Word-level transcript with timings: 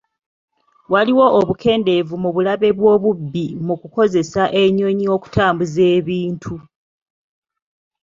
Waliwo 0.91 1.25
obukendeevu 1.39 2.13
mu 2.23 2.29
bulabe 2.35 2.69
bw'obubbi 2.77 3.45
mu 3.65 3.73
kukozesa 3.81 4.43
ennyonyi 4.63 5.05
okutambuza 5.15 5.81
ebintu, 5.97 6.53